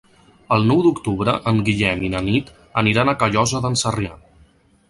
El 0.55 0.63
nou 0.69 0.79
d'octubre 0.85 1.35
en 1.51 1.59
Guillem 1.69 2.01
i 2.07 2.11
na 2.15 2.23
Nit 2.31 2.51
aniran 2.83 3.15
a 3.15 3.19
Callosa 3.25 3.63
d'en 3.67 3.81
Sarrià. 3.83 4.19